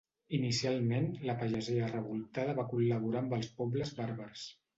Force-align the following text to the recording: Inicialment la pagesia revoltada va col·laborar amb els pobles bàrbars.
Inicialment 0.35 1.03
la 1.29 1.35
pagesia 1.41 1.89
revoltada 1.91 2.57
va 2.61 2.67
col·laborar 2.73 3.21
amb 3.23 3.37
els 3.39 3.53
pobles 3.61 3.95
bàrbars. 4.01 4.49